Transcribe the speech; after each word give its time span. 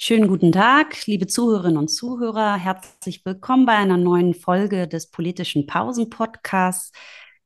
Schönen 0.00 0.28
guten 0.28 0.52
Tag, 0.52 1.06
liebe 1.06 1.26
Zuhörerinnen 1.26 1.76
und 1.76 1.88
Zuhörer. 1.88 2.54
Herzlich 2.54 3.24
willkommen 3.24 3.66
bei 3.66 3.72
einer 3.72 3.96
neuen 3.96 4.32
Folge 4.32 4.86
des 4.86 5.10
politischen 5.10 5.66
Pausen-Podcasts. 5.66 6.92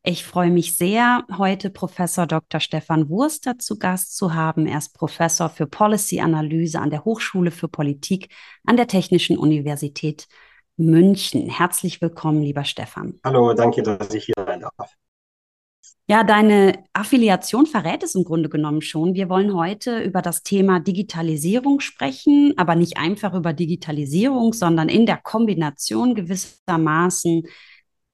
Ich 0.03 0.23
freue 0.23 0.51
mich 0.51 0.77
sehr, 0.77 1.25
heute 1.39 1.71
Professor 1.71 2.27
Dr. 2.27 2.61
Stefan 2.61 3.09
Wurster 3.09 3.59
zu 3.59 3.79
Gast 3.79 4.19
zu 4.19 4.35
haben. 4.35 4.67
Er 4.67 4.77
ist 4.77 4.93
Professor 4.93 5.49
für 5.49 5.67
Policy-Analyse 5.67 6.79
an 6.79 6.91
der 6.91 7.07
Hochschule 7.07 7.53
für 7.53 7.69
Politik 7.69 8.29
an 8.67 8.77
der 8.77 8.87
Technischen 8.87 9.39
Universität 9.39 10.29
München. 10.77 11.49
Herzlich 11.49 12.03
willkommen, 12.03 12.43
lieber 12.43 12.65
Stefan. 12.65 13.19
Hallo, 13.25 13.55
danke, 13.55 13.83
dass 13.83 14.13
ich 14.13 14.27
hier 14.27 14.35
sein 14.47 14.61
darf. 14.61 14.95
Ja, 16.13 16.25
deine 16.25 16.75
Affiliation 16.93 17.65
verrät 17.65 18.03
es 18.03 18.15
im 18.15 18.25
Grunde 18.25 18.51
genommen 18.51 18.83
schon. 18.83 19.15
Wir 19.15 19.31
wollen 19.31 19.55
heute 19.55 20.01
über 20.03 20.21
das 20.21 20.43
Thema 20.43 20.79
Digitalisierung 20.79 21.81
sprechen, 21.81 22.53
aber 22.59 22.75
nicht 22.75 22.99
einfach 22.99 23.33
über 23.33 23.55
Digitalisierung, 23.55 24.53
sondern 24.53 24.91
in 24.91 25.07
der 25.07 25.17
Kombination 25.17 26.15
gewissermaßen 26.15 27.45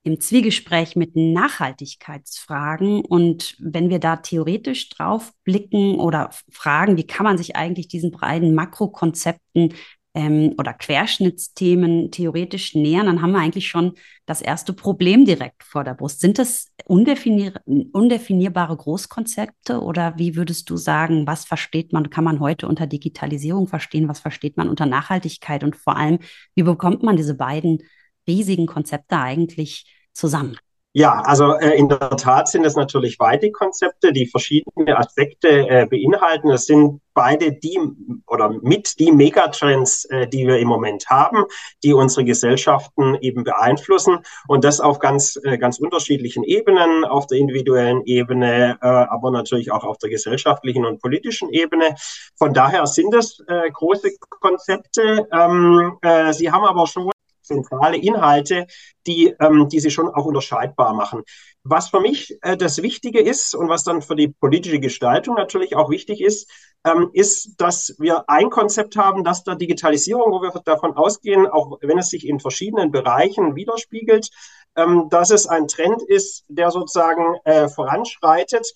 im 0.04 0.20
Zwiegespräch 0.20 0.94
mit 0.94 1.16
Nachhaltigkeitsfragen. 1.16 3.04
Und 3.04 3.56
wenn 3.58 3.90
wir 3.90 3.98
da 3.98 4.14
theoretisch 4.14 4.90
drauf 4.90 5.32
blicken 5.42 5.96
oder 5.96 6.30
fragen, 6.52 6.96
wie 6.98 7.06
kann 7.06 7.24
man 7.24 7.36
sich 7.36 7.56
eigentlich 7.56 7.88
diesen 7.88 8.12
beiden 8.12 8.54
Makrokonzepten 8.54 9.74
ähm, 10.18 10.52
oder 10.58 10.74
Querschnittsthemen 10.74 12.10
theoretisch 12.10 12.74
nähern, 12.74 13.06
dann 13.06 13.22
haben 13.22 13.30
wir 13.30 13.38
eigentlich 13.38 13.68
schon 13.68 13.92
das 14.26 14.42
erste 14.42 14.72
Problem 14.72 15.24
direkt 15.24 15.62
vor 15.62 15.84
der 15.84 15.94
Brust. 15.94 16.20
Sind 16.20 16.40
das 16.40 16.72
undefinier 16.86 17.52
undefinierbare 17.66 18.76
Großkonzepte 18.76 19.80
oder 19.80 20.18
wie 20.18 20.34
würdest 20.34 20.68
du 20.70 20.76
sagen, 20.76 21.28
was 21.28 21.44
versteht 21.44 21.92
man, 21.92 22.10
kann 22.10 22.24
man 22.24 22.40
heute 22.40 22.66
unter 22.66 22.88
Digitalisierung 22.88 23.68
verstehen, 23.68 24.08
was 24.08 24.18
versteht 24.18 24.56
man 24.56 24.68
unter 24.68 24.86
Nachhaltigkeit 24.86 25.62
und 25.62 25.76
vor 25.76 25.96
allem, 25.96 26.18
wie 26.56 26.64
bekommt 26.64 27.04
man 27.04 27.16
diese 27.16 27.34
beiden 27.34 27.84
riesigen 28.26 28.66
Konzepte 28.66 29.18
eigentlich 29.18 29.86
zusammen? 30.12 30.56
Ja, 30.98 31.20
also 31.20 31.54
äh, 31.54 31.78
in 31.78 31.88
der 31.88 32.10
Tat 32.16 32.48
sind 32.48 32.64
es 32.64 32.74
natürlich 32.74 33.18
beide 33.18 33.52
Konzepte, 33.52 34.12
die 34.12 34.26
verschiedene 34.26 34.98
Aspekte 34.98 35.48
äh, 35.68 35.86
beinhalten. 35.86 36.50
Es 36.50 36.66
sind 36.66 37.00
beide 37.14 37.52
die 37.52 37.78
oder 38.26 38.48
mit 38.48 38.98
die 38.98 39.12
Megatrends, 39.12 40.06
äh, 40.06 40.26
die 40.26 40.44
wir 40.48 40.58
im 40.58 40.66
Moment 40.66 41.08
haben, 41.08 41.44
die 41.84 41.92
unsere 41.92 42.24
Gesellschaften 42.24 43.14
eben 43.20 43.44
beeinflussen 43.44 44.18
und 44.48 44.64
das 44.64 44.80
auf 44.80 44.98
ganz, 44.98 45.38
äh, 45.44 45.56
ganz 45.56 45.78
unterschiedlichen 45.78 46.42
Ebenen, 46.42 47.04
auf 47.04 47.28
der 47.28 47.38
individuellen 47.38 48.02
Ebene, 48.04 48.76
äh, 48.82 48.86
aber 48.88 49.30
natürlich 49.30 49.70
auch 49.70 49.84
auf 49.84 49.98
der 49.98 50.10
gesellschaftlichen 50.10 50.84
und 50.84 51.00
politischen 51.00 51.48
Ebene. 51.50 51.94
Von 52.36 52.52
daher 52.52 52.84
sind 52.86 53.14
es 53.14 53.38
äh, 53.46 53.70
große 53.70 54.10
Konzepte. 54.40 55.28
Ähm, 55.32 55.96
äh, 56.02 56.32
sie 56.32 56.50
haben 56.50 56.64
aber 56.64 56.88
schon 56.88 57.08
zentrale 57.48 57.96
Inhalte, 57.96 58.66
die, 59.06 59.34
ähm, 59.40 59.68
die 59.68 59.80
sie 59.80 59.90
schon 59.90 60.08
auch 60.08 60.26
unterscheidbar 60.26 60.94
machen. 60.94 61.22
Was 61.64 61.88
für 61.88 62.00
mich 62.00 62.38
äh, 62.42 62.56
das 62.56 62.82
Wichtige 62.82 63.20
ist 63.20 63.54
und 63.54 63.68
was 63.68 63.84
dann 63.84 64.02
für 64.02 64.14
die 64.14 64.28
politische 64.28 64.80
Gestaltung 64.80 65.34
natürlich 65.34 65.74
auch 65.74 65.90
wichtig 65.90 66.20
ist, 66.20 66.50
ähm, 66.84 67.10
ist, 67.12 67.54
dass 67.58 67.96
wir 67.98 68.28
ein 68.28 68.50
Konzept 68.50 68.96
haben, 68.96 69.24
das 69.24 69.44
der 69.44 69.56
Digitalisierung, 69.56 70.30
wo 70.30 70.40
wir 70.40 70.52
davon 70.64 70.96
ausgehen, 70.96 71.46
auch 71.46 71.78
wenn 71.80 71.98
es 71.98 72.10
sich 72.10 72.26
in 72.26 72.38
verschiedenen 72.38 72.92
Bereichen 72.92 73.56
widerspiegelt, 73.56 74.30
ähm, 74.76 75.08
dass 75.10 75.30
es 75.30 75.46
ein 75.46 75.66
Trend 75.66 76.02
ist, 76.02 76.44
der 76.48 76.70
sozusagen 76.70 77.36
äh, 77.44 77.68
voranschreitet 77.68 78.66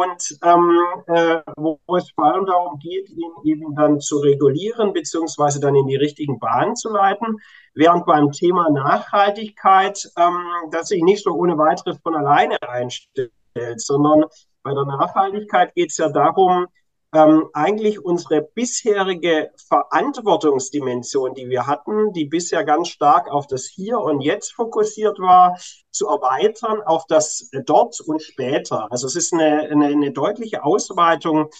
und 0.00 0.38
ähm, 0.42 0.80
äh, 1.06 1.40
wo, 1.56 1.78
wo, 1.86 1.96
es 1.96 2.10
vor 2.12 2.26
allem 2.26 2.46
darum 2.46 2.78
geht, 2.78 3.08
ihn 3.10 3.32
eben 3.44 3.74
dann 3.74 4.00
zu 4.00 4.18
regulieren, 4.18 4.92
beziehungsweise 4.92 5.60
dann 5.60 5.74
in 5.74 5.86
die 5.86 5.96
richtigen 5.96 6.38
Bahnen 6.38 6.76
zu 6.76 6.90
leiten. 6.90 7.36
Während 7.74 8.06
beim 8.06 8.32
Thema 8.32 8.70
Nachhaltigkeit 8.70 10.10
ähm, 10.16 10.44
das 10.70 10.88
sich 10.88 11.02
nicht 11.02 11.24
so 11.24 11.32
ohne 11.32 11.56
weiteres 11.58 11.98
von 12.02 12.14
alleine 12.14 12.56
einstellt, 12.62 13.32
sondern 13.76 14.24
bei 14.62 14.74
der 14.74 14.84
Nachhaltigkeit 14.84 15.74
geht 15.74 15.90
es 15.90 15.96
ja 15.96 16.08
darum, 16.10 16.66
ähm, 17.14 17.48
eigentlich 17.52 18.04
unsere 18.04 18.42
bisherige 18.42 19.50
Verantwortungsdimension, 19.68 21.34
die 21.34 21.48
wir 21.48 21.66
hatten, 21.66 22.12
die 22.12 22.24
bisher 22.24 22.64
ganz 22.64 22.88
stark 22.88 23.30
auf 23.30 23.46
das 23.46 23.66
Hier 23.66 23.98
und 23.98 24.20
Jetzt 24.20 24.52
fokussiert 24.52 25.18
war, 25.18 25.58
zu 25.90 26.06
erweitern 26.06 26.82
auf 26.82 27.06
das 27.06 27.50
Dort 27.64 28.00
und 28.00 28.22
später. 28.22 28.90
Also 28.92 29.06
es 29.06 29.16
ist 29.16 29.32
eine, 29.32 29.62
eine, 29.70 29.86
eine 29.86 30.12
deutliche 30.12 30.62
Ausweitung 30.62 31.50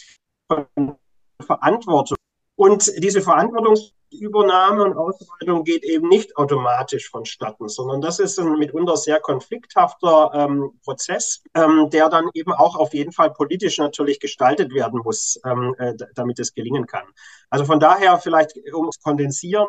von 0.46 0.96
Verantwortung. 1.40 2.16
Und 2.56 2.92
diese 2.98 3.22
Verantwortungs 3.22 3.92
Übernahme 4.12 4.84
und 4.84 4.96
Ausweitung 4.96 5.64
geht 5.64 5.84
eben 5.84 6.08
nicht 6.08 6.36
automatisch 6.36 7.10
vonstatten, 7.10 7.68
sondern 7.68 8.00
das 8.00 8.18
ist 8.18 8.38
ein 8.38 8.58
mitunter 8.58 8.96
sehr 8.96 9.20
konflikthafter 9.20 10.30
ähm, 10.34 10.72
Prozess, 10.84 11.42
ähm, 11.54 11.88
der 11.90 12.08
dann 12.08 12.28
eben 12.34 12.52
auch 12.52 12.76
auf 12.76 12.94
jeden 12.94 13.12
Fall 13.12 13.32
politisch 13.32 13.78
natürlich 13.78 14.20
gestaltet 14.20 14.74
werden 14.74 15.00
muss, 15.04 15.40
ähm, 15.44 15.74
äh, 15.78 15.94
damit 16.14 16.38
es 16.38 16.54
gelingen 16.54 16.86
kann. 16.86 17.04
Also 17.50 17.64
von 17.64 17.80
daher 17.80 18.18
vielleicht, 18.18 18.54
um 18.72 18.88
es 18.88 19.00
kondensieren, 19.00 19.68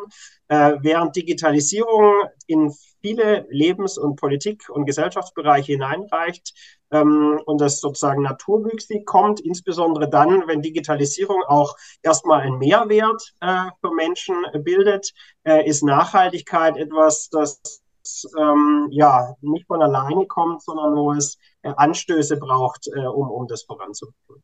äh, 0.52 0.76
während 0.82 1.16
Digitalisierung 1.16 2.24
in 2.46 2.74
viele 3.00 3.46
Lebens- 3.48 3.96
und 3.96 4.16
Politik- 4.16 4.68
und 4.68 4.84
Gesellschaftsbereiche 4.84 5.72
hineinreicht 5.72 6.52
ähm, 6.90 7.40
und 7.46 7.62
das 7.62 7.80
sozusagen 7.80 8.20
naturwüchsig 8.20 9.06
kommt, 9.06 9.40
insbesondere 9.40 10.10
dann, 10.10 10.46
wenn 10.46 10.60
Digitalisierung 10.60 11.42
auch 11.48 11.74
erstmal 12.02 12.42
einen 12.42 12.58
Mehrwert 12.58 13.32
äh, 13.40 13.70
für 13.80 13.94
Menschen 13.94 14.36
bildet, 14.62 15.14
äh, 15.44 15.66
ist 15.66 15.82
Nachhaltigkeit 15.84 16.76
etwas, 16.76 17.30
das 17.30 17.58
ähm, 18.38 18.88
ja 18.90 19.34
nicht 19.40 19.66
von 19.66 19.80
alleine 19.80 20.26
kommt, 20.26 20.62
sondern 20.62 20.94
wo 20.94 21.12
es 21.14 21.38
äh, 21.62 21.72
Anstöße 21.74 22.36
braucht, 22.36 22.88
äh, 22.88 23.06
um, 23.06 23.30
um 23.30 23.46
das 23.46 23.62
voranzubringen. 23.62 24.42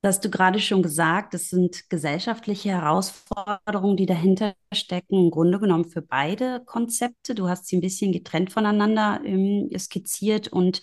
Das 0.00 0.16
hast 0.16 0.24
du 0.24 0.30
gerade 0.30 0.60
schon 0.60 0.82
gesagt, 0.82 1.34
es 1.34 1.50
sind 1.50 1.90
gesellschaftliche 1.90 2.70
Herausforderungen, 2.70 3.96
die 3.96 4.06
dahinter 4.06 4.54
stecken, 4.72 5.24
im 5.24 5.30
Grunde 5.32 5.58
genommen 5.58 5.86
für 5.86 6.02
beide 6.02 6.62
Konzepte. 6.64 7.34
Du 7.34 7.48
hast 7.48 7.66
sie 7.66 7.76
ein 7.76 7.80
bisschen 7.80 8.12
getrennt 8.12 8.52
voneinander 8.52 9.20
ähm, 9.24 9.68
skizziert 9.76 10.46
und 10.48 10.82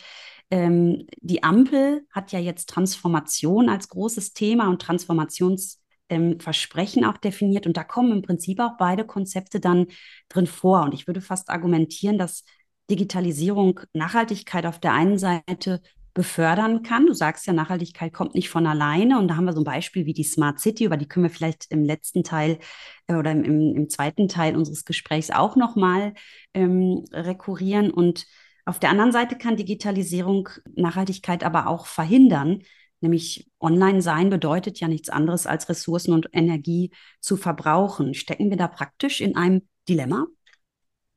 ähm, 0.52 1.08
die 1.22 1.44
Ampel 1.44 2.06
hat 2.12 2.34
ja 2.34 2.40
jetzt 2.40 2.68
Transformation 2.70 3.70
als 3.70 3.88
großes 3.88 4.34
Thema 4.34 4.68
und 4.68 4.82
Transformationsversprechen 4.82 7.04
ähm, 7.04 7.10
auch 7.10 7.18
definiert. 7.18 7.68
Und 7.68 7.78
da 7.78 7.86
kommen 7.86 8.12
im 8.12 8.22
Prinzip 8.22 8.60
auch 8.60 8.76
beide 8.78 9.06
Konzepte 9.06 9.62
dann 9.62 9.88
drin 10.28 10.46
vor. 10.46 10.84
Und 10.84 10.94
ich 10.94 11.08
würde 11.08 11.22
fast 11.22 11.50
argumentieren, 11.50 12.18
dass 12.18 12.44
Digitalisierung 12.90 13.80
Nachhaltigkeit 13.94 14.66
auf 14.66 14.80
der 14.80 14.94
einen 14.94 15.18
Seite 15.18 15.82
befördern 16.16 16.82
kann. 16.82 17.06
Du 17.06 17.14
sagst 17.14 17.46
ja, 17.46 17.54
Nachhaltigkeit 17.54 18.14
kommt 18.14 18.34
nicht 18.34 18.50
von 18.50 18.66
alleine. 18.66 19.20
Und 19.20 19.28
da 19.28 19.36
haben 19.36 19.46
wir 19.46 19.54
so 19.54 19.62
ein 19.62 19.66
Beispiel 19.66 20.08
wie 20.08 20.14
die 20.14 20.24
Smart 20.24 20.60
City, 20.60 20.86
über 20.86 20.98
die 20.98 21.08
können 21.08 21.26
wir 21.26 21.30
vielleicht 21.30 21.68
im 21.70 21.84
letzten 21.84 22.24
Teil 22.24 22.58
äh, 23.08 23.16
oder 23.16 23.32
im, 23.32 23.44
im, 23.44 23.76
im, 23.76 23.90
zweiten 23.90 24.28
Teil 24.28 24.56
unseres 24.56 24.86
Gesprächs 24.86 25.30
auch 25.30 25.56
nochmal 25.56 26.14
ähm, 26.54 27.04
rekurrieren. 27.12 27.92
Und 27.92 28.26
auf 28.66 28.80
der 28.80 28.90
anderen 28.90 29.12
Seite 29.12 29.38
kann 29.38 29.58
Digitalisierung 29.58 30.50
Nachhaltigkeit 30.76 31.44
aber 31.44 31.68
auch 31.68 31.86
verhindern. 31.86 32.64
Nämlich 33.02 33.52
Online-Sein 33.60 34.30
bedeutet 34.30 34.80
ja 34.80 34.88
nichts 34.88 35.10
anderes 35.10 35.46
als 35.46 35.68
Ressourcen 35.68 36.14
und 36.14 36.30
Energie 36.32 36.92
zu 37.20 37.36
verbrauchen. 37.36 38.14
Stecken 38.14 38.50
wir 38.50 38.58
da 38.58 38.70
praktisch 38.70 39.20
in 39.20 39.36
einem 39.36 39.68
Dilemma? 39.88 40.26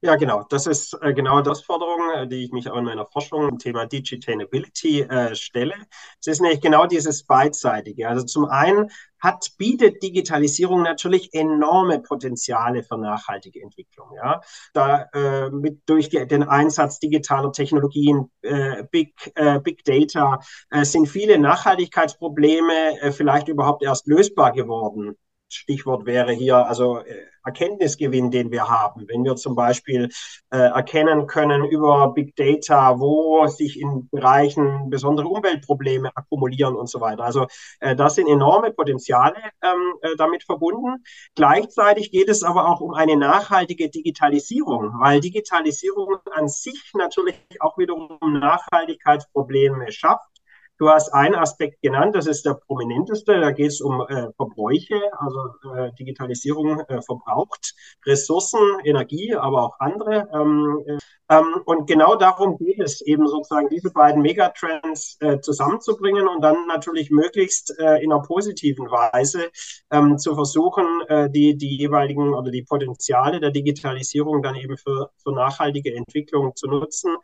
Ja, 0.00 0.14
genau. 0.14 0.44
Das 0.48 0.66
ist 0.69 0.97
äh, 1.03 1.12
genau 1.12 1.41
das 1.41 1.62
Forderung, 1.62 1.98
äh, 2.14 2.28
die 2.28 2.44
ich 2.44 2.53
mich 2.53 2.70
auch 2.70 2.76
in 2.76 2.84
meiner 2.84 3.04
Forschung 3.04 3.48
im 3.48 3.59
Thema 3.59 3.84
Digitainability 3.84 5.00
äh, 5.00 5.34
stelle. 5.34 5.75
Es 6.20 6.28
ist 6.28 6.41
nämlich 6.41 6.60
genau 6.60 6.86
dieses 6.86 7.25
beidseitige. 7.25 8.09
Also 8.09 8.25
zum 8.25 8.44
einen 8.44 8.91
hat, 9.19 9.50
bietet 9.59 10.00
Digitalisierung 10.00 10.82
natürlich 10.82 11.34
enorme 11.34 11.98
Potenziale 11.98 12.84
für 12.84 12.97
nachhaltige 12.97 13.60
Entwicklung. 13.60 14.10
Ja, 14.15 14.41
da 14.72 15.09
äh, 15.12 15.50
mit 15.50 15.80
durch 15.86 16.09
die, 16.09 16.24
den 16.28 16.45
Einsatz 16.45 17.00
digitaler 17.00 17.50
Technologien, 17.50 18.30
äh, 18.42 18.84
Big 18.92 19.33
äh, 19.34 19.59
Big 19.59 19.83
Data 19.83 20.39
äh, 20.71 20.84
sind 20.84 21.09
viele 21.09 21.41
Nachhaltigkeitsprobleme 21.41 23.00
äh, 23.00 23.10
vielleicht 23.10 23.48
überhaupt 23.48 23.83
erst 23.83 24.06
lösbar 24.06 24.53
geworden. 24.53 25.16
Stichwort 25.48 26.06
wäre 26.06 26.33
hier 26.33 26.66
also 26.66 26.98
äh, 26.98 27.27
Erkenntnisgewinn, 27.45 28.30
den 28.30 28.50
wir 28.50 28.68
haben. 28.68 29.09
Wenn 29.09 29.24
wir 29.24 29.36
zum 29.36 29.54
Beispiel 29.54 30.10
äh, 30.50 30.59
erkennen 30.59 31.27
können 31.27 31.65
über 31.65 32.12
Big 32.12 32.36
Data, 32.36 32.98
wo 32.98 33.47
sich 33.47 33.80
in 33.80 34.09
Bereichen 34.10 34.91
besondere 34.91 35.28
Umweltprobleme 35.28 36.10
akkumulieren 36.15 36.77
und 36.77 36.89
so 36.89 37.00
weiter. 37.00 37.24
Also 37.24 37.47
äh, 37.80 37.97
das 37.97 38.16
sind 38.16 38.28
enorme 38.28 38.72
Potenziale 38.72 39.39
ähm, 39.62 39.95
äh, 40.03 40.16
damit 40.16 40.45
verbunden. 40.45 41.03
Gleichzeitig 41.34 42.10
geht 42.10 42.28
es 42.28 42.42
aber 42.42 42.68
auch 42.68 42.80
um 42.80 42.92
eine 42.92 43.16
nachhaltige 43.16 43.89
Digitalisierung, 43.89 44.92
weil 45.00 45.21
Digitalisierung 45.21 46.16
an 46.30 46.48
sich 46.48 46.92
natürlich 46.95 47.39
auch 47.60 47.78
wiederum 47.78 48.18
Nachhaltigkeitsprobleme 48.21 49.91
schafft 49.91 50.37
Du 50.78 50.89
hast 50.89 51.13
einen 51.13 51.34
Aspekt 51.34 51.83
genannt, 51.83 52.15
das 52.15 52.27
ist 52.27 52.47
der 52.47 52.54
prominenteste, 52.54 53.41
da 53.41 53.51
geht 53.51 53.72
es 53.72 53.80
um 53.80 54.01
äh, 54.01 54.28
Verbräuche, 54.36 55.01
also 55.19 55.75
äh, 55.75 55.92
Digitalisierung 55.98 56.80
äh, 56.80 57.03
verbraucht 57.03 57.75
Ressourcen, 58.07 58.60
Energie, 58.84 59.34
aber 59.34 59.65
auch 59.65 59.80
andere. 59.80 60.28
Ähm, 60.33 60.84
äh, 60.86 60.98
ähm, 61.30 61.63
und 61.66 61.86
genau 61.86 62.15
darum 62.15 62.57
geht 62.59 62.80
es 62.80 63.01
eben 63.01 63.27
sozusagen, 63.27 63.69
diese 63.69 63.91
beiden 63.91 64.22
Megatrends 64.22 65.16
äh, 65.21 65.41
zusammenzubringen 65.41 66.27
und 66.28 66.42
dann 66.42 66.66
natürlich 66.69 67.10
möglichst 67.10 67.77
äh, 67.78 67.97
in 67.97 68.13
einer 68.13 68.22
positiven 68.22 68.86
Weise 68.86 69.51
ähm, 69.91 70.16
zu 70.16 70.34
versuchen, 70.34 70.86
äh, 71.09 71.28
die, 71.28 71.57
die 71.57 71.77
jeweiligen 71.77 72.34
oder 72.34 72.51
die 72.51 72.63
Potenziale 72.63 73.41
der 73.41 73.51
Digitalisierung 73.51 74.42
dann 74.42 74.54
eben 74.54 74.78
für, 74.78 75.10
für 75.22 75.33
nachhaltige 75.33 75.95
Entwicklung 75.95 76.54
zu 76.54 76.69
nutzen. 76.69 77.16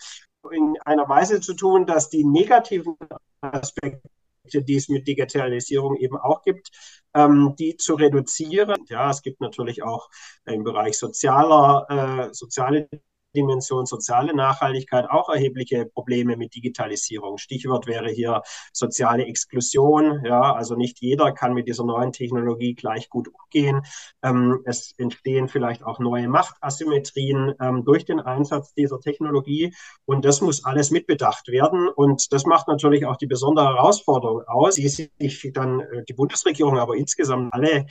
In 0.51 0.77
einer 0.85 1.09
Weise 1.09 1.41
zu 1.41 1.55
tun, 1.55 1.87
dass 1.87 2.11
die 2.11 2.25
negativen 2.25 2.97
Aspekte 3.41 4.09
die 4.53 4.77
es 4.77 4.89
mit 4.89 5.07
Digitalisierung 5.07 5.97
eben 5.97 6.17
auch 6.17 6.43
gibt, 6.43 6.71
ähm, 7.15 7.55
die 7.59 7.77
zu 7.77 7.95
reduzieren. 7.95 8.85
Ja, 8.89 9.11
es 9.11 9.23
gibt 9.23 9.41
natürlich 9.41 9.83
auch 9.83 10.09
im 10.45 10.65
Bereich 10.65 10.99
sozialer, 10.99 12.29
äh, 12.29 12.35
soziale 12.35 12.89
Dimension 13.35 13.87
soziale 13.87 14.35
Nachhaltigkeit 14.35 15.07
auch 15.11 15.29
erhebliche 15.29 15.87
Probleme 15.87 16.37
mit 16.37 16.55
Digitalisierung. 16.55 17.39
Stichwort 17.39 17.87
wäre 17.87 18.11
hier 18.11 18.43
soziale 18.73 19.27
Exklusion. 19.27 20.25
Ja, 20.25 20.55
also 20.55 20.77
nicht 20.77 21.01
jeder 21.01 21.33
kann 21.33 21.55
mit 21.55 21.69
dieser 21.69 21.85
neuen 21.85 22.13
Technologie 22.13 22.75
gleich 22.75 23.09
gut 23.09 23.29
umgehen. 23.29 23.83
Ähm, 24.23 24.61
es 24.65 24.95
entstehen 24.99 25.49
vielleicht 25.49 25.83
auch 25.85 25.99
neue 25.99 26.29
Machtasymmetrien 26.29 27.55
ähm, 27.61 27.85
durch 27.85 28.05
den 28.05 28.21
Einsatz 28.21 28.75
dieser 28.75 29.01
Technologie. 29.01 29.75
Und 30.05 30.25
das 30.25 30.41
muss 30.41 30.65
alles 30.65 30.91
mitbedacht 30.91 31.49
werden. 31.49 31.89
Und 31.89 32.33
das 32.33 32.45
macht 32.47 32.69
natürlich 32.69 33.07
auch 33.07 33.17
die 33.17 33.27
besondere 33.27 33.67
Herausforderung 33.67 34.43
aus, 34.47 34.75
die 34.75 34.89
sich 34.89 35.11
dann 35.53 35.81
äh, 35.81 36.05
die 36.09 36.15
Bundesregierung, 36.15 36.79
aber 36.79 36.97
insgesamt 36.97 37.53
alle 37.53 37.87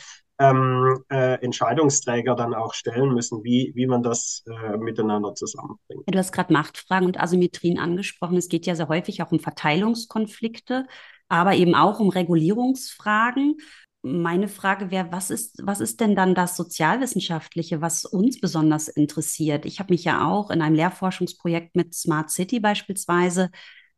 ähm, 0.50 1.04
äh, 1.10 1.44
Entscheidungsträger 1.44 2.36
dann 2.36 2.54
auch 2.54 2.74
stellen 2.74 3.13
müssen, 3.13 3.44
wie, 3.44 3.72
wie 3.75 3.88
man 3.88 4.04
das 4.04 4.44
äh, 4.48 4.78
miteinander 4.78 5.36
zusammenbringt. 5.36 6.04
Du 6.07 6.18
hast 6.18 6.31
gerade 6.31 6.54
Machtfragen 6.54 7.06
und 7.06 7.19
Asymmetrien 7.19 7.80
angesprochen. 7.80 8.38
Es 8.38 8.50
geht 8.50 8.66
ja 8.66 8.75
sehr 8.75 8.90
häufig 8.90 9.22
auch 9.22 9.31
um 9.31 9.40
Verteilungskonflikte, 9.40 10.86
aber 11.30 11.56
eben 11.56 11.75
auch 11.75 12.00
um 12.00 12.10
Regulierungsfragen. 12.10 13.57
Meine 14.06 14.50
Frage 14.50 14.92
wäre, 14.92 15.12
was 15.12 15.30
ist, 15.30 15.62
was 15.63 15.80
ist 15.80 16.01
denn 16.01 16.16
dann 16.16 16.36
das 16.36 16.57
Sozialwissenschaftliche, 16.57 17.81
was 17.81 18.04
uns 18.04 18.42
besonders 18.42 18.90
interessiert? 18.90 19.66
Ich 19.66 19.80
habe 19.80 19.94
mich 19.94 20.04
ja 20.04 20.28
auch 20.28 20.50
in 20.50 20.62
einem 20.62 20.75
Lehrforschungsprojekt 20.75 21.75
mit 21.75 21.94
Smart 21.94 22.30
City 22.30 22.60
beispielsweise 22.60 23.50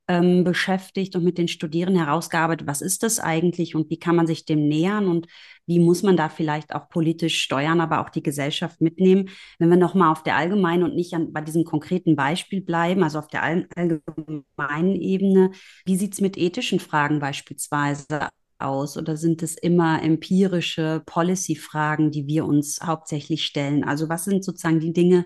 ähm, 0.07 0.43
beschäftigt 0.43 1.15
und 1.15 1.23
mit 1.23 1.37
den 1.37 1.47
Studierenden 1.47 2.03
herausgearbeitet, 2.03 2.67
was 2.67 2.81
ist 2.81 3.03
das 3.03 3.19
eigentlich 3.19 3.75
und 3.75 3.89
wie 3.89 3.97
kann 3.97 4.15
man 4.15 4.27
sich 4.27 4.45
dem 4.45 4.67
nähern 4.67 5.07
und 5.07 5.27
wie 5.65 5.79
muss 5.79 6.03
man 6.03 6.15
da 6.15 6.29
vielleicht 6.29 6.75
auch 6.75 6.89
politisch 6.89 7.41
steuern, 7.41 7.81
aber 7.81 8.01
auch 8.01 8.09
die 8.09 8.21
Gesellschaft 8.21 8.81
mitnehmen. 8.81 9.29
Wenn 9.57 9.69
wir 9.69 9.77
nochmal 9.77 10.11
auf 10.11 10.21
der 10.23 10.35
allgemeinen 10.35 10.83
und 10.83 10.95
nicht 10.95 11.13
an, 11.13 11.33
bei 11.33 11.41
diesem 11.41 11.63
konkreten 11.63 12.15
Beispiel 12.15 12.61
bleiben, 12.61 13.03
also 13.03 13.19
auf 13.19 13.27
der 13.27 13.43
allgemeinen 13.43 14.95
Ebene, 14.95 15.51
wie 15.85 15.95
sieht 15.97 16.13
es 16.13 16.21
mit 16.21 16.37
ethischen 16.37 16.79
Fragen 16.79 17.19
beispielsweise 17.19 18.29
aus 18.57 18.97
oder 18.97 19.17
sind 19.17 19.43
es 19.43 19.57
immer 19.57 20.01
empirische 20.01 21.01
Policy-Fragen, 21.05 22.11
die 22.11 22.27
wir 22.27 22.45
uns 22.45 22.79
hauptsächlich 22.83 23.45
stellen? 23.45 23.83
Also 23.83 24.07
was 24.07 24.25
sind 24.25 24.43
sozusagen 24.43 24.79
die 24.79 24.93
Dinge, 24.93 25.25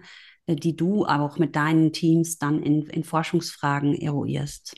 die 0.56 0.76
du 0.76 1.06
auch 1.06 1.38
mit 1.38 1.56
deinen 1.56 1.94
Teams 1.94 2.38
dann 2.38 2.62
in, 2.62 2.84
in 2.88 3.04
Forschungsfragen 3.04 3.94
eruierst? 3.96 4.76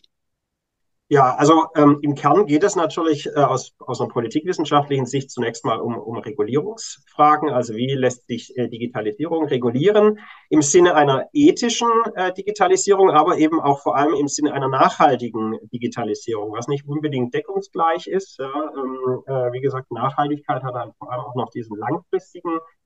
Ja, 1.13 1.35
also 1.35 1.65
ähm, 1.75 1.99
im 2.03 2.15
Kern 2.15 2.45
geht 2.45 2.63
es 2.63 2.77
natürlich 2.77 3.27
äh, 3.27 3.31
aus, 3.41 3.73
aus 3.79 3.99
einer 3.99 4.09
politikwissenschaftlichen 4.09 5.05
Sicht 5.05 5.29
zunächst 5.29 5.65
mal 5.65 5.81
um, 5.81 5.97
um 5.97 6.17
Regulierungsfragen. 6.17 7.49
Also 7.49 7.75
wie 7.75 7.93
lässt 7.95 8.27
sich 8.27 8.57
äh, 8.57 8.69
Digitalisierung 8.69 9.45
regulieren 9.47 10.19
im 10.49 10.61
Sinne 10.61 10.95
einer 10.95 11.27
ethischen 11.33 11.89
äh, 12.15 12.31
Digitalisierung, 12.31 13.09
aber 13.09 13.37
eben 13.39 13.59
auch 13.59 13.81
vor 13.81 13.97
allem 13.97 14.13
im 14.13 14.29
Sinne 14.29 14.53
einer 14.53 14.69
nachhaltigen 14.69 15.57
Digitalisierung, 15.73 16.53
was 16.53 16.69
nicht 16.69 16.87
unbedingt 16.87 17.33
deckungsgleich 17.33 18.07
ist. 18.07 18.39
Ja, 18.39 18.71
ähm, 18.77 19.23
äh, 19.25 19.51
wie 19.51 19.59
gesagt, 19.59 19.91
Nachhaltigkeit 19.91 20.63
hat 20.63 20.75
halt 20.75 20.93
vor 20.97 21.11
allem 21.11 21.25
auch 21.25 21.35
noch 21.35 21.49
diesen 21.49 21.75
langfristigen 21.75 22.51
äh, 22.53 22.57
äh, 22.57 22.80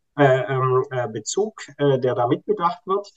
Bezug, 1.11 1.61
äh, 1.77 1.99
der 1.99 2.15
da 2.15 2.27
mitbedacht 2.27 2.85
wird. 2.85 3.11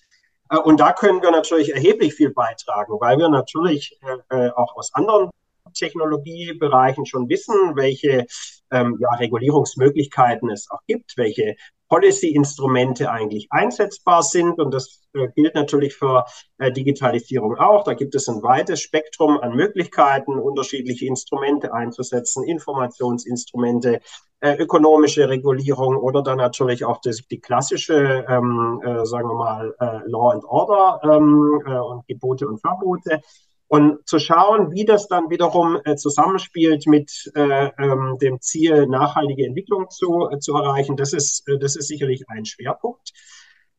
Äh, 0.51 0.59
und 0.59 0.81
da 0.81 0.93
können 0.93 1.23
wir 1.23 1.31
natürlich 1.31 1.75
erheblich 1.75 2.15
viel 2.15 2.31
beitragen, 2.31 2.95
weil 3.01 3.19
wir 3.19 3.29
natürlich 3.29 3.99
äh, 4.31 4.49
auch 4.51 4.77
aus 4.77 4.95
anderen 4.95 5.31
Technologiebereichen 5.73 7.07
schon 7.07 7.29
wissen, 7.29 7.55
welche 7.75 8.27
ähm, 8.71 8.97
ja, 9.01 9.11
Regulierungsmöglichkeiten 9.11 10.51
es 10.51 10.69
auch 10.71 10.81
gibt, 10.87 11.17
welche 11.17 11.57
Policy-Instrumente 11.89 13.11
eigentlich 13.11 13.49
einsetzbar 13.51 14.23
sind. 14.23 14.59
Und 14.59 14.73
das 14.73 15.01
äh, 15.15 15.29
gilt 15.35 15.55
natürlich 15.55 15.95
für 15.95 16.25
äh, 16.59 16.71
Digitalisierung 16.71 17.57
auch. 17.57 17.85
Da 17.85 17.95
gibt 17.95 18.15
es 18.15 18.29
ein 18.29 18.43
weites 18.43 18.81
Spektrum 18.81 19.39
an 19.39 19.55
Möglichkeiten, 19.55 20.39
unterschiedliche 20.39 21.07
Instrumente 21.07 21.73
einzusetzen, 21.73 22.45
Informationsinstrumente, 22.45 24.01
äh, 24.41 24.55
ökonomische 24.57 25.29
Regulierung 25.29 25.97
oder 25.97 26.23
dann 26.23 26.39
natürlich 26.39 26.85
auch 26.85 27.01
das, 27.01 27.27
die 27.29 27.41
klassische, 27.41 28.25
ähm, 28.29 28.81
äh, 28.85 29.05
sagen 29.05 29.29
wir 29.29 29.35
mal, 29.35 29.75
äh, 29.81 30.09
Law 30.09 30.31
and 30.31 30.45
Order 30.45 31.01
ähm, 31.03 31.61
äh, 31.67 31.79
und 31.79 32.07
Gebote 32.07 32.47
und 32.47 32.61
Verbote. 32.61 33.21
Und 33.69 34.09
zu 34.09 34.19
schauen, 34.19 34.73
wie 34.73 34.87
das 34.87 35.09
dann 35.09 35.29
wiederum 35.29 35.79
äh, 35.85 35.95
zusammenspielt 35.97 36.87
mit 36.87 37.31
äh, 37.35 37.71
ähm, 37.79 38.17
dem 38.21 38.41
Ziel, 38.41 38.87
nachhaltige 38.87 39.45
Entwicklung 39.45 39.91
zu, 39.91 40.29
äh, 40.31 40.39
zu 40.39 40.55
erreichen, 40.55 40.97
das 40.97 41.13
ist, 41.13 41.47
äh, 41.49 41.59
das 41.59 41.77
ist 41.77 41.89
sicherlich 41.89 42.25
ein 42.29 42.47
Schwerpunkt. 42.47 43.13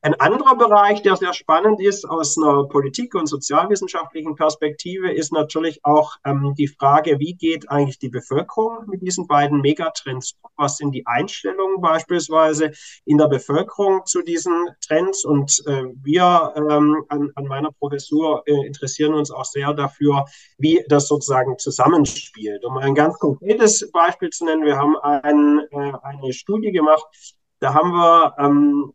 Ein 0.02 0.14
anderer 0.14 0.56
Bereich, 0.56 1.02
der 1.02 1.18
sehr 1.18 1.34
spannend 1.34 1.82
ist 1.82 2.06
aus 2.10 2.38
einer 2.38 2.64
politik- 2.70 3.16
und 3.16 3.28
sozialwissenschaftlichen 3.28 4.36
Perspektive, 4.36 5.12
ist 5.12 5.34
natürlich 5.34 5.84
auch 5.84 6.16
ähm, 6.24 6.54
die 6.58 6.70
Frage, 6.70 7.20
wie 7.20 7.34
geht 7.34 7.70
eigentlich 7.70 8.00
die 8.00 8.08
Bevölkerung 8.08 8.86
mit 8.88 9.02
diesen 9.02 9.28
beiden 9.28 9.60
Megatrends 9.60 10.38
um? 10.42 10.52
Was 10.56 10.78
sind 10.78 10.94
die 10.94 11.06
Einstellungen 11.06 11.82
beispielsweise 11.82 12.72
in 13.04 13.18
der 13.18 13.28
Bevölkerung 13.28 14.06
zu 14.06 14.22
diesen 14.22 14.70
Trends? 14.88 15.26
Und 15.26 15.62
äh, 15.66 15.84
wir 16.02 16.54
ähm, 16.56 17.04
an, 17.10 17.32
an, 17.36 17.46
meiner 17.46 17.74
Professur 17.74 18.44
äh, 18.46 18.68
interessieren 18.68 19.14
uns 19.14 19.32
auch 19.32 19.44
sehr 19.44 19.74
dafür, 19.74 20.24
wie 20.58 20.82
das 20.88 21.10
sozusagen 21.10 21.58
zusammenspielt. 21.58 22.64
Um 22.64 22.78
ein 22.78 22.96
ganz 22.96 23.20
konkretes 23.20 23.92
Beispiel 23.92 24.30
zu 24.30 24.46
nennen, 24.46 24.64
wir 24.64 24.78
haben 24.78 24.96
ein, 24.98 25.60
äh, 25.72 25.92
eine 26.04 26.32
Studie 26.32 26.72
gemacht, 26.72 27.06
da 27.60 27.74
haben 27.74 27.92
wir 27.92 28.36
ähm, 28.40 28.94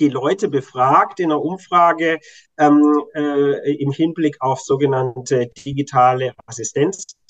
die 0.00 0.08
Leute 0.08 0.48
befragt 0.48 1.20
in 1.20 1.26
einer 1.32 1.42
Umfrage 1.42 2.18
ähm, 2.58 3.04
äh, 3.14 3.72
im 3.76 3.92
Hinblick 3.92 4.36
auf 4.40 4.60
sogenannte 4.60 5.48
digitale 5.64 6.34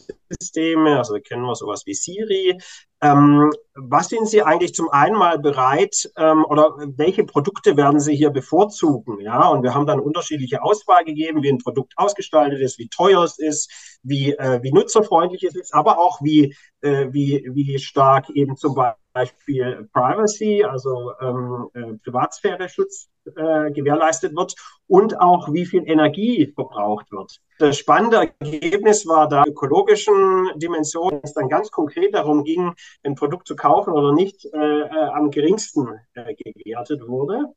Assistenzsysteme, 0.08 0.98
also 0.98 1.18
kennen 1.20 1.42
wir 1.42 1.54
sowas 1.54 1.84
wie 1.86 1.94
Siri. 1.94 2.58
Ähm, 3.00 3.52
was 3.74 4.08
sind 4.08 4.28
Sie 4.28 4.42
eigentlich 4.42 4.74
zum 4.74 4.88
einen 4.90 5.16
mal 5.16 5.38
bereit 5.38 6.10
ähm, 6.16 6.44
oder 6.44 6.74
welche 6.96 7.24
Produkte 7.24 7.76
werden 7.76 8.00
Sie 8.00 8.16
hier 8.16 8.30
bevorzugen? 8.30 9.20
Ja, 9.20 9.48
und 9.48 9.62
wir 9.62 9.74
haben 9.74 9.86
dann 9.86 10.00
unterschiedliche 10.00 10.62
Auswahl 10.62 11.04
gegeben, 11.04 11.42
wie 11.42 11.50
ein 11.50 11.58
Produkt 11.58 11.92
ausgestaltet 11.96 12.60
ist, 12.60 12.78
wie 12.78 12.88
teuer 12.88 13.22
es 13.22 13.38
ist, 13.38 13.98
wie, 14.02 14.32
äh, 14.32 14.60
wie 14.62 14.72
nutzerfreundlich 14.72 15.44
es 15.44 15.54
ist, 15.54 15.74
aber 15.74 15.98
auch 15.98 16.20
wie, 16.22 16.56
äh, 16.80 17.06
wie, 17.12 17.48
wie 17.52 17.78
stark 17.78 18.30
eben 18.30 18.56
zum 18.56 18.76
Beispiel 19.12 19.88
Privacy, 19.92 20.64
also 20.64 21.12
ähm, 21.20 21.68
äh, 21.74 21.94
Privatsphäre-Schutz 22.04 23.08
äh, 23.36 23.70
gewährleistet 23.72 24.34
wird 24.36 24.54
und 24.86 25.20
auch 25.20 25.52
wie 25.52 25.66
viel 25.66 25.82
Energie 25.86 26.52
verbraucht 26.54 27.10
wird. 27.12 27.40
Das 27.58 27.76
spannende 27.76 28.32
Ergebnis 28.40 29.06
war 29.06 29.28
da 29.28 29.44
ökologischen 29.46 30.48
Dimensionen, 30.56 31.20
es 31.22 31.34
dann 31.34 31.48
ganz 31.48 31.70
konkret 31.70 32.14
darum 32.14 32.44
ging, 32.44 32.72
ein 33.02 33.14
Produkt 33.14 33.46
zu 33.46 33.56
kaufen 33.56 33.92
oder 33.92 34.12
nicht, 34.12 34.46
äh, 34.52 34.58
äh, 34.58 35.08
am 35.14 35.30
geringsten 35.30 35.88
äh, 36.14 36.34
gewertet 36.34 37.06
wurde. 37.06 37.52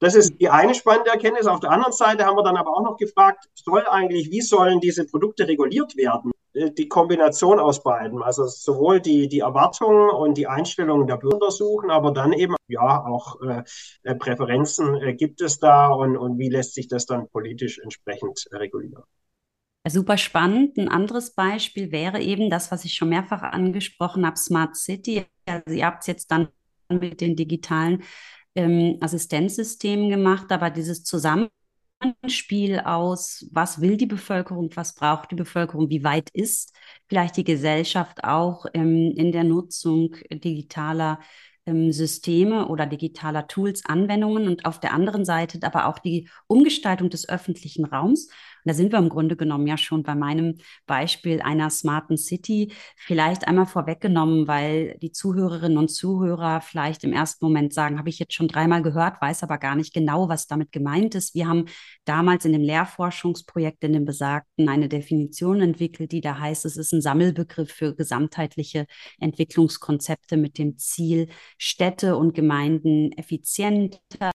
Das 0.00 0.14
ist 0.14 0.40
die 0.40 0.48
eine 0.48 0.74
spannende 0.74 1.10
Erkenntnis. 1.10 1.46
Auf 1.46 1.60
der 1.60 1.70
anderen 1.70 1.92
Seite 1.92 2.24
haben 2.24 2.36
wir 2.36 2.42
dann 2.42 2.56
aber 2.56 2.70
auch 2.70 2.82
noch 2.82 2.96
gefragt, 2.96 3.44
soll 3.54 3.84
eigentlich, 3.86 4.30
wie 4.30 4.40
sollen 4.40 4.80
diese 4.80 5.06
Produkte 5.06 5.46
reguliert 5.46 5.94
werden? 5.96 6.32
Äh, 6.54 6.70
die 6.72 6.88
Kombination 6.88 7.58
aus 7.58 7.82
beiden, 7.82 8.22
also 8.22 8.46
sowohl 8.46 9.00
die, 9.00 9.28
die 9.28 9.40
Erwartungen 9.40 10.10
und 10.10 10.38
die 10.38 10.46
Einstellungen 10.46 11.06
der 11.06 11.16
Bürger 11.16 11.50
suchen, 11.50 11.90
aber 11.90 12.12
dann 12.12 12.32
eben 12.32 12.56
ja 12.66 13.04
auch 13.04 13.40
äh, 13.42 13.62
äh, 14.02 14.14
Präferenzen 14.14 14.96
äh, 14.96 15.14
gibt 15.14 15.40
es 15.42 15.58
da 15.58 15.88
und, 15.88 16.16
und 16.16 16.38
wie 16.38 16.48
lässt 16.48 16.74
sich 16.74 16.88
das 16.88 17.06
dann 17.06 17.28
politisch 17.28 17.78
entsprechend 17.78 18.46
regulieren. 18.52 19.04
Super 19.88 20.18
spannend. 20.18 20.76
Ein 20.76 20.88
anderes 20.88 21.34
Beispiel 21.34 21.90
wäre 21.90 22.20
eben 22.20 22.50
das, 22.50 22.70
was 22.70 22.84
ich 22.84 22.94
schon 22.94 23.08
mehrfach 23.08 23.42
angesprochen 23.42 24.26
habe, 24.26 24.36
Smart 24.36 24.76
City. 24.76 25.24
Also 25.46 25.74
ihr 25.74 25.86
habt 25.86 26.02
es 26.02 26.06
jetzt 26.06 26.30
dann 26.30 26.48
mit 26.88 27.20
den 27.20 27.34
digitalen 27.34 28.02
ähm, 28.54 28.98
Assistenzsystemen 29.00 30.10
gemacht, 30.10 30.50
aber 30.50 30.70
dieses 30.70 31.04
Zusammen 31.04 31.48
Zusammenspiel 32.00 32.80
aus, 32.80 33.46
was 33.52 33.80
will 33.80 33.96
die 33.96 34.06
Bevölkerung, 34.06 34.70
was 34.74 34.94
braucht 34.94 35.30
die 35.30 35.36
Bevölkerung, 35.36 35.90
wie 35.90 36.02
weit 36.02 36.30
ist 36.30 36.74
vielleicht 37.08 37.36
die 37.36 37.44
Gesellschaft 37.44 38.24
auch 38.24 38.64
ähm, 38.74 39.12
in 39.16 39.32
der 39.32 39.44
Nutzung 39.44 40.16
digitaler 40.30 41.20
ähm, 41.66 41.92
Systeme 41.92 42.68
oder 42.68 42.86
digitaler 42.86 43.46
Tools, 43.48 43.84
Anwendungen 43.84 44.48
und 44.48 44.64
auf 44.64 44.80
der 44.80 44.94
anderen 44.94 45.24
Seite 45.26 45.58
aber 45.62 45.86
auch 45.86 45.98
die 45.98 46.28
Umgestaltung 46.46 47.10
des 47.10 47.28
öffentlichen 47.28 47.84
Raums 47.84 48.30
da 48.64 48.74
sind 48.74 48.92
wir 48.92 48.98
im 48.98 49.08
Grunde 49.08 49.36
genommen 49.36 49.66
ja 49.66 49.76
schon 49.76 50.02
bei 50.02 50.14
meinem 50.14 50.58
Beispiel 50.86 51.40
einer 51.40 51.70
smarten 51.70 52.16
City. 52.16 52.72
Vielleicht 52.96 53.46
einmal 53.46 53.66
vorweggenommen, 53.66 54.46
weil 54.46 54.98
die 55.00 55.12
Zuhörerinnen 55.12 55.78
und 55.78 55.88
Zuhörer 55.88 56.60
vielleicht 56.60 57.04
im 57.04 57.12
ersten 57.12 57.44
Moment 57.44 57.72
sagen, 57.72 57.98
habe 57.98 58.08
ich 58.08 58.18
jetzt 58.18 58.34
schon 58.34 58.48
dreimal 58.48 58.82
gehört, 58.82 59.20
weiß 59.20 59.42
aber 59.42 59.58
gar 59.58 59.76
nicht 59.76 59.94
genau, 59.94 60.28
was 60.28 60.46
damit 60.46 60.72
gemeint 60.72 61.14
ist. 61.14 61.34
Wir 61.34 61.48
haben 61.48 61.66
damals 62.04 62.44
in 62.44 62.52
dem 62.52 62.62
Lehrforschungsprojekt, 62.62 63.84
in 63.84 63.92
dem 63.92 64.04
besagten, 64.04 64.68
eine 64.68 64.88
Definition 64.88 65.60
entwickelt, 65.60 66.12
die 66.12 66.20
da 66.20 66.38
heißt, 66.38 66.64
es 66.64 66.76
ist 66.76 66.92
ein 66.92 67.00
Sammelbegriff 67.00 67.70
für 67.70 67.94
gesamtheitliche 67.94 68.86
Entwicklungskonzepte 69.18 70.36
mit 70.36 70.58
dem 70.58 70.78
Ziel, 70.78 71.28
Städte 71.58 72.16
und 72.16 72.34
Gemeinden 72.34 73.12
effizienter 73.12 74.30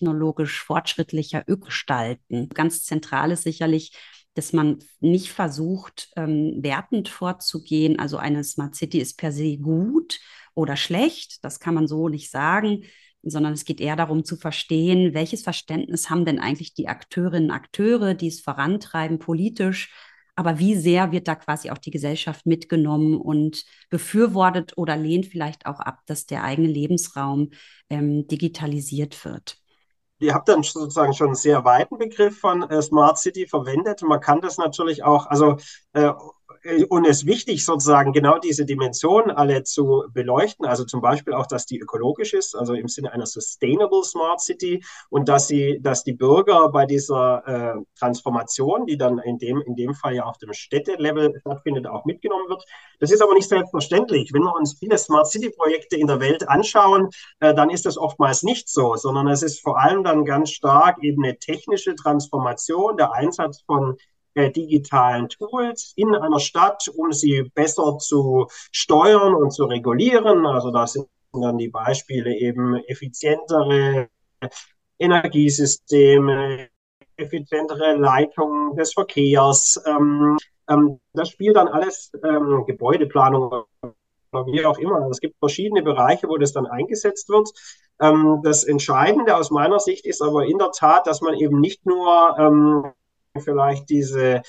technologisch 0.00 0.62
fortschrittlicher 0.62 1.44
gestalten. 1.44 2.48
Ganz 2.48 2.84
zentral 2.84 3.30
ist 3.30 3.44
sicherlich, 3.44 3.92
dass 4.34 4.52
man 4.52 4.78
nicht 5.00 5.30
versucht, 5.30 6.08
ähm, 6.16 6.58
wertend 6.62 7.08
vorzugehen. 7.08 7.98
Also 7.98 8.16
eine 8.16 8.42
Smart 8.44 8.74
City 8.74 8.98
ist 8.98 9.18
per 9.18 9.32
se 9.32 9.58
gut 9.58 10.20
oder 10.54 10.76
schlecht. 10.76 11.44
Das 11.44 11.60
kann 11.60 11.74
man 11.74 11.86
so 11.86 12.08
nicht 12.08 12.30
sagen, 12.30 12.84
sondern 13.22 13.52
es 13.52 13.64
geht 13.64 13.80
eher 13.80 13.96
darum 13.96 14.24
zu 14.24 14.36
verstehen, 14.36 15.12
welches 15.12 15.42
Verständnis 15.42 16.08
haben 16.08 16.24
denn 16.24 16.38
eigentlich 16.38 16.72
die 16.74 16.88
Akteurinnen 16.88 17.50
und 17.50 17.56
Akteure, 17.56 18.14
die 18.14 18.28
es 18.28 18.40
vorantreiben 18.40 19.18
politisch. 19.18 19.92
Aber 20.36 20.58
wie 20.58 20.76
sehr 20.76 21.12
wird 21.12 21.28
da 21.28 21.34
quasi 21.34 21.70
auch 21.70 21.76
die 21.76 21.90
Gesellschaft 21.90 22.46
mitgenommen 22.46 23.20
und 23.20 23.64
befürwortet 23.90 24.72
oder 24.78 24.96
lehnt 24.96 25.26
vielleicht 25.26 25.66
auch 25.66 25.80
ab, 25.80 25.98
dass 26.06 26.24
der 26.24 26.44
eigene 26.44 26.68
Lebensraum 26.68 27.50
ähm, 27.90 28.26
digitalisiert 28.26 29.22
wird? 29.26 29.60
Ihr 30.20 30.34
habt 30.34 30.48
dann 30.48 30.62
sozusagen 30.62 31.14
schon 31.14 31.28
einen 31.28 31.34
sehr 31.34 31.64
weiten 31.64 31.98
Begriff 31.98 32.38
von 32.38 32.62
äh, 32.62 32.80
Smart 32.82 33.18
City 33.18 33.46
verwendet. 33.46 34.02
Man 34.02 34.20
kann 34.20 34.40
das 34.40 34.58
natürlich 34.58 35.02
auch, 35.02 35.26
also 35.26 35.56
äh, 35.92 36.12
und 36.88 37.06
es 37.06 37.18
ist 37.18 37.26
wichtig, 37.26 37.64
sozusagen 37.64 38.12
genau 38.12 38.38
diese 38.38 38.66
Dimensionen 38.66 39.30
alle 39.30 39.62
zu 39.62 40.04
beleuchten. 40.12 40.66
Also 40.66 40.84
zum 40.84 41.00
Beispiel 41.00 41.32
auch, 41.32 41.46
dass 41.46 41.64
die 41.64 41.78
ökologisch 41.78 42.34
ist, 42.34 42.54
also 42.54 42.74
im 42.74 42.88
Sinne 42.88 43.12
einer 43.12 43.26
Sustainable 43.26 44.04
Smart 44.04 44.40
City 44.40 44.84
und 45.08 45.28
dass 45.28 45.48
sie, 45.48 45.78
dass 45.80 46.04
die 46.04 46.12
Bürger 46.12 46.68
bei 46.68 46.84
dieser 46.84 47.46
äh, 47.46 47.82
Transformation, 47.98 48.86
die 48.86 48.98
dann 48.98 49.18
in 49.18 49.38
dem, 49.38 49.62
in 49.62 49.74
dem 49.74 49.94
Fall 49.94 50.14
ja 50.14 50.24
auf 50.24 50.36
dem 50.38 50.52
Städtelevel 50.52 51.40
stattfindet, 51.40 51.86
auch 51.86 52.04
mitgenommen 52.04 52.48
wird. 52.48 52.64
Das 52.98 53.10
ist 53.10 53.22
aber 53.22 53.34
nicht 53.34 53.48
selbstverständlich. 53.48 54.32
Wenn 54.34 54.42
wir 54.42 54.54
uns 54.54 54.78
viele 54.78 54.98
Smart 54.98 55.28
City 55.28 55.50
Projekte 55.50 55.96
in 55.96 56.08
der 56.08 56.20
Welt 56.20 56.46
anschauen, 56.48 57.08
äh, 57.40 57.54
dann 57.54 57.70
ist 57.70 57.86
das 57.86 57.96
oftmals 57.96 58.42
nicht 58.42 58.68
so, 58.68 58.96
sondern 58.96 59.28
es 59.28 59.42
ist 59.42 59.60
vor 59.60 59.80
allem 59.80 60.04
dann 60.04 60.26
ganz 60.26 60.50
stark 60.50 61.02
eben 61.02 61.24
eine 61.24 61.38
technische 61.38 61.94
Transformation, 61.94 62.98
der 62.98 63.12
Einsatz 63.12 63.62
von 63.62 63.92
äh, 63.94 63.96
digitalen 64.36 65.28
Tools 65.28 65.92
in 65.96 66.14
einer 66.14 66.40
Stadt, 66.40 66.88
um 66.96 67.12
sie 67.12 67.50
besser 67.54 67.98
zu 67.98 68.46
steuern 68.72 69.34
und 69.34 69.52
zu 69.52 69.64
regulieren. 69.64 70.46
Also 70.46 70.70
da 70.70 70.86
sind 70.86 71.06
dann 71.32 71.58
die 71.58 71.68
Beispiele 71.68 72.36
eben 72.36 72.76
effizientere 72.86 74.08
Energiesysteme, 74.98 76.68
effizientere 77.16 77.96
Leitung 77.96 78.76
des 78.76 78.92
Verkehrs. 78.92 79.80
Ähm, 79.86 80.36
ähm, 80.68 81.00
das 81.12 81.30
spielt 81.30 81.56
dann 81.56 81.68
alles 81.68 82.12
ähm, 82.24 82.64
Gebäudeplanung 82.66 83.44
oder 83.44 83.66
wie 84.46 84.64
auch 84.64 84.78
immer. 84.78 84.96
Also 84.96 85.10
es 85.10 85.20
gibt 85.20 85.36
verschiedene 85.38 85.82
Bereiche, 85.82 86.28
wo 86.28 86.36
das 86.36 86.52
dann 86.52 86.66
eingesetzt 86.66 87.28
wird. 87.28 87.50
Ähm, 88.00 88.40
das 88.42 88.64
Entscheidende 88.64 89.36
aus 89.36 89.50
meiner 89.50 89.80
Sicht 89.80 90.06
ist 90.06 90.22
aber 90.22 90.46
in 90.46 90.58
der 90.58 90.70
Tat, 90.70 91.06
dass 91.06 91.20
man 91.20 91.34
eben 91.34 91.60
nicht 91.60 91.84
nur 91.86 92.36
ähm, 92.38 92.92
vielleicht 93.38 93.88
diese 93.88 94.42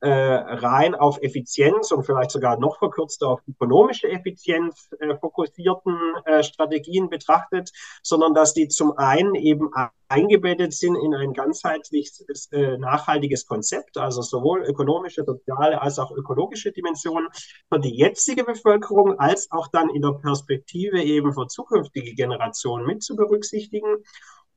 äh, 0.00 0.10
rein 0.10 0.94
auf 0.94 1.20
Effizienz 1.22 1.90
und 1.90 2.04
vielleicht 2.04 2.30
sogar 2.30 2.58
noch 2.58 2.78
verkürzt 2.78 3.24
auf 3.24 3.40
ökonomische 3.48 4.08
Effizienz 4.08 4.88
äh, 5.00 5.16
fokussierten 5.16 5.98
äh, 6.24 6.42
Strategien 6.44 7.10
betrachtet, 7.10 7.72
sondern 8.02 8.32
dass 8.32 8.54
die 8.54 8.68
zum 8.68 8.96
einen 8.96 9.34
eben 9.34 9.70
eingebettet 10.08 10.72
sind 10.72 10.94
in 10.96 11.14
ein 11.14 11.32
ganzheitliches 11.32 12.48
äh, 12.52 12.78
nachhaltiges 12.78 13.46
Konzept, 13.46 13.98
also 13.98 14.22
sowohl 14.22 14.62
ökonomische, 14.62 15.24
soziale 15.24 15.82
als 15.82 15.98
auch 15.98 16.12
ökologische 16.12 16.70
Dimensionen 16.70 17.28
für 17.68 17.80
die 17.80 17.96
jetzige 17.96 18.44
Bevölkerung 18.44 19.18
als 19.18 19.50
auch 19.50 19.66
dann 19.66 19.90
in 19.90 20.02
der 20.02 20.12
Perspektive 20.12 21.02
eben 21.02 21.34
für 21.34 21.48
zukünftige 21.48 22.14
Generationen 22.14 22.86
mit 22.86 23.02
zu 23.02 23.16
berücksichtigen 23.16 24.04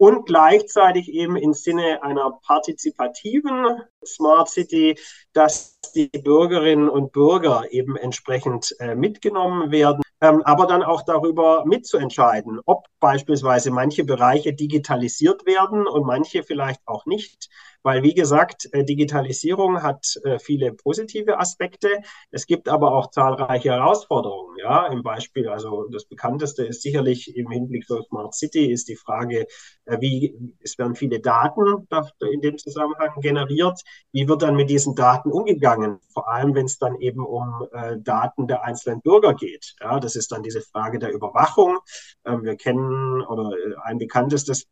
und 0.02 0.26
gleichzeitig 0.26 1.10
eben 1.10 1.36
im 1.36 1.54
Sinne 1.54 2.02
einer 2.02 2.40
partizipativen 2.42 3.84
Smart 4.04 4.50
City, 4.50 4.98
dass 5.32 5.80
die 5.94 6.08
Bürgerinnen 6.08 6.90
und 6.90 7.12
Bürger 7.12 7.66
eben 7.70 7.96
entsprechend 7.98 8.76
äh, 8.80 8.96
mitgenommen 8.96 9.70
werden, 9.70 10.02
ähm, 10.22 10.42
aber 10.44 10.68
dann 10.68 10.84
auch 10.84 11.02
darüber 11.02 11.66
mitzuentscheiden, 11.66 12.60
ob 12.66 12.86
beispielsweise 13.00 13.72
manche 13.72 14.04
Bereiche 14.04 14.54
digitalisiert 14.54 15.46
werden 15.46 15.88
und 15.88 16.06
manche 16.06 16.44
vielleicht 16.44 16.82
auch 16.86 17.06
nicht. 17.06 17.50
Weil, 17.84 18.04
wie 18.04 18.14
gesagt, 18.14 18.70
äh, 18.74 18.84
Digitalisierung 18.84 19.82
hat 19.82 20.16
äh, 20.24 20.38
viele 20.38 20.74
positive 20.74 21.40
Aspekte. 21.40 21.90
Es 22.30 22.46
gibt 22.46 22.70
aber 22.70 22.94
auch 22.94 23.10
zahlreiche 23.10 23.72
Herausforderungen. 23.72 24.56
Ja, 24.60 24.88
im 24.88 25.02
Beispiel, 25.02 25.50
also 25.50 25.88
das 25.92 26.06
bekannteste 26.06 26.64
ist 26.64 26.84
sicherlich 26.84 27.36
im 27.36 27.50
Hinblick 27.50 27.90
auf 27.90 28.06
Smart 28.06 28.36
City 28.36 28.72
ist 28.72 28.88
die 28.88 28.96
Frage, 28.96 29.48
äh, 29.86 29.98
wie, 30.00 30.38
es 30.60 30.78
werden 30.78 30.96
viele 30.96 31.20
Daten 31.20 31.88
in 32.32 32.42
dem 32.42 32.58
Zusammenhang 32.58 33.20
generiert. 33.22 33.82
Wie 34.12 34.28
wird 34.28 34.44
dann 34.44 34.56
mit 34.56 34.70
diesen 34.70 34.94
Daten 34.94 35.32
umgegangen? 35.32 36.00
Vor 36.14 36.30
allem, 36.30 36.54
wenn 36.54 36.66
es 36.66 36.78
dann 36.78 37.00
eben 37.00 37.26
um 37.26 37.68
Daten 38.00 38.48
der 38.48 38.64
einzelnen 38.64 39.02
Bürger 39.02 39.34
geht. 39.34 39.76
Ja, 39.80 40.00
das 40.00 40.11
ist 40.16 40.32
dann 40.32 40.44
diese 40.44 40.62
Frage 40.62 41.00
der 41.00 41.12
Überwachung. 41.12 41.80
Ähm, 42.26 42.44
wir 42.44 42.56
kennen 42.56 43.22
oder 43.22 43.52
ein 43.84 43.98
bekanntestes 43.98 44.68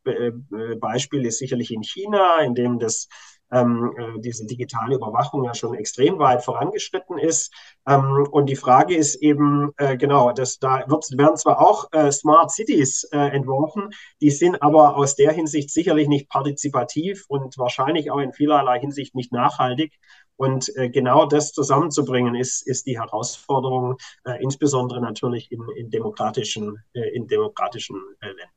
Beispiel 0.79 1.25
ist 1.25 1.39
sicherlich 1.39 1.71
in 1.71 1.83
China, 1.83 2.41
in 2.41 2.55
dem 2.55 2.79
das 2.79 3.07
ähm, 3.51 3.93
äh, 3.97 4.19
diese 4.19 4.45
digitale 4.45 4.95
Überwachung 4.95 5.43
ja 5.43 5.53
schon 5.53 5.73
extrem 5.75 6.19
weit 6.19 6.43
vorangeschritten 6.43 7.17
ist. 7.17 7.51
Ähm, 7.87 8.27
und 8.31 8.47
die 8.47 8.55
Frage 8.55 8.95
ist 8.95 9.15
eben, 9.15 9.71
äh, 9.77 9.97
genau, 9.97 10.31
dass 10.31 10.59
da 10.59 10.83
wird, 10.87 11.05
werden 11.17 11.37
zwar 11.37 11.59
auch 11.59 11.91
äh, 11.91 12.11
Smart 12.11 12.51
Cities 12.51 13.05
äh, 13.11 13.17
entworfen, 13.17 13.89
die 14.21 14.31
sind 14.31 14.61
aber 14.61 14.95
aus 14.97 15.15
der 15.15 15.31
Hinsicht 15.31 15.71
sicherlich 15.71 16.07
nicht 16.07 16.29
partizipativ 16.29 17.25
und 17.27 17.57
wahrscheinlich 17.57 18.11
auch 18.11 18.19
in 18.19 18.33
vielerlei 18.33 18.79
Hinsicht 18.79 19.15
nicht 19.15 19.31
nachhaltig. 19.31 19.93
Und 20.39 20.73
äh, 20.77 20.89
genau 20.89 21.25
das 21.25 21.51
zusammenzubringen, 21.51 22.33
ist, 22.33 22.65
ist 22.65 22.87
die 22.87 22.97
Herausforderung, 22.97 23.97
äh, 24.23 24.41
insbesondere 24.41 25.01
natürlich 25.01 25.51
in, 25.51 25.61
in 25.75 25.89
demokratischen, 25.89 26.77
äh, 26.93 27.09
in 27.13 27.27
demokratischen 27.27 27.97
äh, 28.21 28.27
Ländern. 28.27 28.47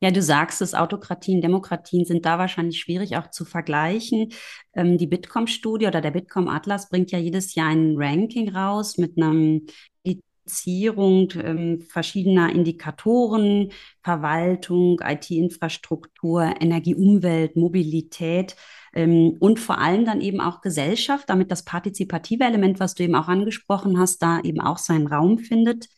Ja, 0.00 0.10
du 0.10 0.22
sagst 0.22 0.62
es, 0.62 0.74
Autokratien, 0.74 1.42
Demokratien 1.42 2.06
sind 2.06 2.24
da 2.24 2.38
wahrscheinlich 2.38 2.80
schwierig 2.80 3.18
auch 3.18 3.30
zu 3.30 3.44
vergleichen. 3.44 4.32
Ähm, 4.72 4.96
die 4.96 5.06
Bitkom-Studie 5.06 5.86
oder 5.86 6.00
der 6.00 6.12
Bitkom-Atlas 6.12 6.88
bringt 6.88 7.10
ja 7.12 7.18
jedes 7.18 7.54
Jahr 7.54 7.68
ein 7.68 7.96
Ranking 7.98 8.48
raus 8.48 8.96
mit 8.96 9.18
einer 9.18 9.60
Indizierung 10.02 11.28
ähm, 11.42 11.82
verschiedener 11.82 12.54
Indikatoren, 12.54 13.70
Verwaltung, 14.02 15.00
IT-Infrastruktur, 15.04 16.54
Energie, 16.58 16.94
Umwelt, 16.94 17.54
Mobilität 17.56 18.56
und 19.04 19.60
vor 19.60 19.78
allem 19.78 20.04
dann 20.04 20.20
eben 20.20 20.40
auch 20.40 20.62
Gesellschaft, 20.62 21.28
damit 21.28 21.50
das 21.50 21.64
partizipative 21.64 22.44
Element, 22.44 22.80
was 22.80 22.94
du 22.94 23.02
eben 23.02 23.14
auch 23.14 23.28
angesprochen 23.28 23.98
hast, 23.98 24.22
da 24.22 24.40
eben 24.40 24.60
auch 24.60 24.78
seinen 24.78 25.06
Raum 25.06 25.38
findet. 25.38 25.88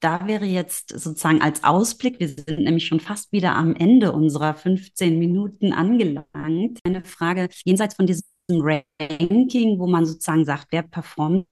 Da 0.00 0.26
wäre 0.26 0.44
jetzt 0.44 0.90
sozusagen 0.90 1.40
als 1.40 1.64
Ausblick, 1.64 2.20
wir 2.20 2.28
sind 2.28 2.60
nämlich 2.60 2.86
schon 2.86 3.00
fast 3.00 3.32
wieder 3.32 3.54
am 3.54 3.74
Ende 3.74 4.12
unserer 4.12 4.54
15 4.54 5.18
Minuten 5.18 5.72
angelangt, 5.72 6.80
eine 6.84 7.02
Frage 7.04 7.48
jenseits 7.64 7.94
von 7.94 8.06
diesem 8.06 8.24
Ranking, 8.50 9.78
wo 9.78 9.86
man 9.86 10.04
sozusagen 10.04 10.44
sagt, 10.44 10.66
wer 10.70 10.82
performt 10.82 11.46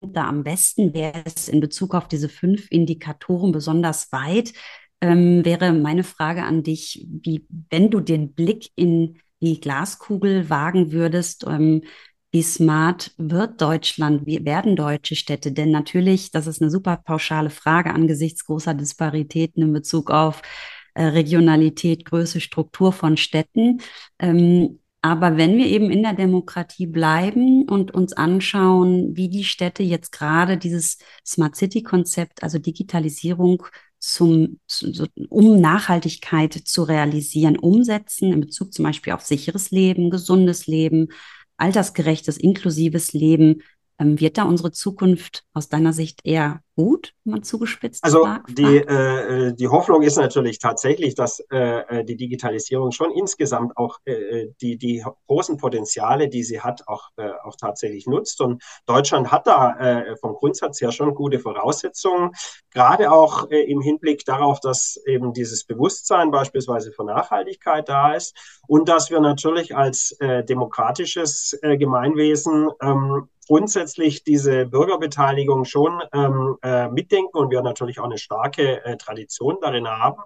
da 0.00 0.26
am 0.26 0.42
besten, 0.42 0.94
wer 0.94 1.26
ist 1.26 1.50
in 1.50 1.60
Bezug 1.60 1.94
auf 1.94 2.08
diese 2.08 2.30
fünf 2.30 2.70
Indikatoren 2.70 3.52
besonders 3.52 4.10
weit, 4.12 4.54
ähm, 5.02 5.44
wäre 5.44 5.72
meine 5.72 6.04
Frage 6.04 6.44
an 6.44 6.62
dich, 6.62 7.06
wie, 7.10 7.46
wenn 7.70 7.90
du 7.90 8.00
den 8.00 8.32
Blick 8.32 8.70
in 8.76 9.18
die 9.40 9.60
Glaskugel 9.60 10.50
wagen 10.50 10.92
würdest, 10.92 11.44
ähm, 11.46 11.82
wie 12.32 12.42
smart 12.42 13.12
wird 13.18 13.60
Deutschland, 13.60 14.26
wie 14.26 14.44
werden 14.44 14.76
deutsche 14.76 15.16
Städte? 15.16 15.52
Denn 15.52 15.70
natürlich, 15.70 16.30
das 16.30 16.46
ist 16.46 16.62
eine 16.62 16.70
super 16.70 16.96
pauschale 16.96 17.50
Frage 17.50 17.92
angesichts 17.92 18.44
großer 18.44 18.74
Disparitäten 18.74 19.62
in 19.62 19.72
Bezug 19.72 20.10
auf 20.10 20.42
äh, 20.94 21.04
Regionalität, 21.04 22.04
Größe, 22.04 22.40
Struktur 22.40 22.92
von 22.92 23.16
Städten. 23.16 23.80
Ähm, 24.18 24.80
Aber 25.02 25.36
wenn 25.38 25.56
wir 25.56 25.66
eben 25.66 25.90
in 25.90 26.02
der 26.02 26.12
Demokratie 26.12 26.86
bleiben 26.86 27.64
und 27.68 27.92
uns 27.94 28.12
anschauen, 28.12 29.16
wie 29.16 29.28
die 29.30 29.44
Städte 29.44 29.82
jetzt 29.82 30.12
gerade 30.12 30.58
dieses 30.58 30.98
Smart 31.26 31.56
City-Konzept, 31.56 32.42
also 32.42 32.58
Digitalisierung 32.58 33.64
zum, 34.00 34.58
zu, 34.66 35.06
um 35.28 35.60
Nachhaltigkeit 35.60 36.54
zu 36.54 36.82
realisieren, 36.82 37.58
umsetzen, 37.58 38.32
in 38.32 38.40
Bezug 38.40 38.72
zum 38.72 38.84
Beispiel 38.84 39.12
auf 39.12 39.22
sicheres 39.22 39.70
Leben, 39.70 40.10
gesundes 40.10 40.66
Leben, 40.66 41.08
altersgerechtes, 41.58 42.38
inklusives 42.38 43.12
Leben, 43.12 43.62
ähm, 43.98 44.18
wird 44.18 44.38
da 44.38 44.44
unsere 44.44 44.72
Zukunft 44.72 45.44
aus 45.52 45.68
deiner 45.68 45.92
Sicht 45.92 46.20
eher 46.24 46.62
gut, 46.80 47.12
wenn 47.24 47.32
man 47.32 47.42
zugespitzt 47.42 48.02
Also 48.02 48.26
die, 48.48 48.78
äh, 48.78 49.52
die 49.52 49.68
Hoffnung 49.68 50.00
ist 50.00 50.16
natürlich 50.16 50.58
tatsächlich, 50.58 51.14
dass 51.14 51.40
äh, 51.50 51.80
äh, 51.80 52.04
die 52.04 52.16
Digitalisierung 52.16 52.90
schon 52.90 53.10
insgesamt 53.10 53.76
auch 53.76 53.98
äh, 54.06 54.46
die, 54.62 54.78
die 54.78 55.04
großen 55.26 55.58
Potenziale, 55.58 56.28
die 56.28 56.42
sie 56.42 56.62
hat, 56.62 56.88
auch, 56.88 57.10
äh, 57.18 57.32
auch 57.44 57.56
tatsächlich 57.56 58.06
nutzt. 58.06 58.40
Und 58.40 58.62
Deutschland 58.86 59.30
hat 59.30 59.46
da 59.46 59.76
äh, 59.78 60.16
vom 60.16 60.32
Grundsatz 60.32 60.80
her 60.80 60.90
schon 60.90 61.14
gute 61.14 61.38
Voraussetzungen, 61.38 62.30
gerade 62.72 63.12
auch 63.12 63.50
äh, 63.50 63.60
im 63.70 63.82
Hinblick 63.82 64.24
darauf, 64.24 64.60
dass 64.60 64.98
eben 65.06 65.34
dieses 65.34 65.64
Bewusstsein 65.64 66.30
beispielsweise 66.30 66.92
für 66.92 67.04
Nachhaltigkeit 67.04 67.90
da 67.90 68.14
ist 68.14 68.34
und 68.66 68.88
dass 68.88 69.10
wir 69.10 69.20
natürlich 69.20 69.76
als 69.76 70.12
äh, 70.20 70.44
demokratisches 70.44 71.58
äh, 71.60 71.76
Gemeinwesen 71.76 72.70
ähm, 72.80 73.28
grundsätzlich 73.50 74.22
diese 74.22 74.64
Bürgerbeteiligung 74.64 75.64
schon 75.64 76.00
ähm, 76.12 76.56
äh, 76.62 76.69
mitdenken 76.90 77.36
und 77.36 77.50
wir 77.50 77.62
natürlich 77.62 78.00
auch 78.00 78.04
eine 78.04 78.18
starke 78.18 78.84
äh, 78.84 78.96
Tradition 78.96 79.58
darin 79.60 79.88
haben. 79.88 80.22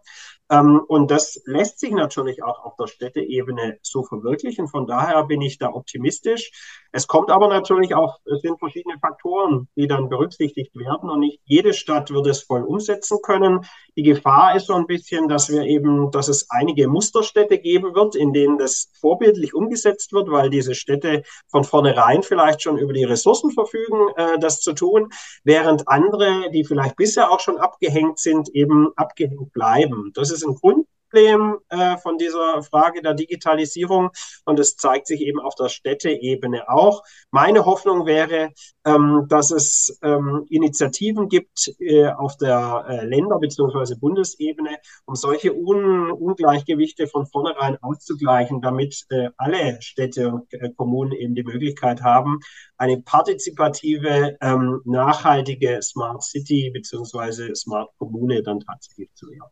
Ähm, 0.54 0.80
und 0.86 1.10
das 1.10 1.40
lässt 1.46 1.80
sich 1.80 1.90
natürlich 1.90 2.42
auch 2.42 2.64
auf 2.64 2.76
der 2.76 2.86
Städteebene 2.86 3.78
so 3.82 4.02
verwirklichen. 4.02 4.68
Von 4.68 4.86
daher 4.86 5.24
bin 5.24 5.40
ich 5.40 5.58
da 5.58 5.70
optimistisch. 5.72 6.52
Es 6.92 7.08
kommt 7.08 7.30
aber 7.30 7.48
natürlich 7.48 7.94
auch, 7.94 8.20
es 8.24 8.40
sind 8.42 8.58
verschiedene 8.60 8.98
Faktoren, 9.00 9.68
die 9.74 9.88
dann 9.88 10.08
berücksichtigt 10.08 10.76
werden 10.76 11.10
und 11.10 11.20
nicht 11.20 11.40
jede 11.44 11.74
Stadt 11.74 12.10
wird 12.10 12.28
es 12.28 12.42
voll 12.42 12.62
umsetzen 12.62 13.18
können. 13.20 13.66
Die 13.96 14.04
Gefahr 14.04 14.54
ist 14.54 14.66
so 14.66 14.74
ein 14.74 14.86
bisschen, 14.86 15.28
dass 15.28 15.48
wir 15.48 15.62
eben, 15.62 16.12
dass 16.12 16.28
es 16.28 16.46
einige 16.50 16.86
Musterstädte 16.86 17.58
geben 17.58 17.96
wird, 17.96 18.14
in 18.14 18.32
denen 18.32 18.58
das 18.58 18.90
vorbildlich 19.00 19.54
umgesetzt 19.54 20.12
wird, 20.12 20.30
weil 20.30 20.50
diese 20.50 20.76
Städte 20.76 21.24
von 21.48 21.64
vornherein 21.64 22.22
vielleicht 22.22 22.62
schon 22.62 22.78
über 22.78 22.92
die 22.92 23.04
Ressourcen 23.04 23.50
verfügen, 23.50 24.08
äh, 24.16 24.38
das 24.38 24.60
zu 24.60 24.72
tun, 24.72 25.08
während 25.42 25.88
andere, 25.88 26.50
die 26.52 26.64
vielleicht 26.64 26.94
bisher 26.94 27.32
auch 27.32 27.40
schon 27.40 27.58
abgehängt 27.58 28.20
sind, 28.20 28.48
eben 28.50 28.92
abgehängt 28.94 29.52
bleiben. 29.52 30.12
Das 30.14 30.30
ist 30.30 30.43
ein 30.44 30.54
Grundproblem 30.54 31.58
äh, 31.68 31.96
von 31.98 32.18
dieser 32.18 32.62
Frage 32.62 33.00
der 33.02 33.14
Digitalisierung 33.14 34.10
und 34.44 34.58
es 34.58 34.76
zeigt 34.76 35.06
sich 35.06 35.20
eben 35.20 35.40
auf 35.40 35.54
der 35.54 35.68
Städteebene 35.68 36.68
auch. 36.68 37.02
Meine 37.30 37.64
Hoffnung 37.64 38.06
wäre, 38.06 38.50
ähm, 38.84 39.26
dass 39.28 39.50
es 39.50 39.98
ähm, 40.02 40.46
Initiativen 40.50 41.28
gibt 41.28 41.72
äh, 41.78 42.08
auf 42.08 42.36
der 42.36 42.84
äh, 42.88 43.06
Länder- 43.06 43.38
bzw. 43.38 43.94
Bundesebene, 43.94 44.78
um 45.06 45.14
solche 45.14 45.54
Un 45.54 46.10
Ungleichgewichte 46.10 47.06
von 47.06 47.26
vornherein 47.26 47.78
auszugleichen, 47.82 48.60
damit 48.60 49.04
äh, 49.10 49.30
alle 49.36 49.80
Städte 49.80 50.30
und 50.30 50.52
äh, 50.52 50.70
Kommunen 50.76 51.12
eben 51.12 51.34
die 51.34 51.44
Möglichkeit 51.44 52.02
haben, 52.02 52.40
eine 52.76 53.00
partizipative, 53.00 54.36
ähm, 54.40 54.80
nachhaltige 54.84 55.80
Smart 55.82 56.22
City 56.22 56.70
bzw. 56.72 57.54
Smart 57.54 57.90
Kommune 57.98 58.42
dann 58.42 58.60
tatsächlich 58.60 59.10
zu 59.14 59.28
werden. 59.30 59.50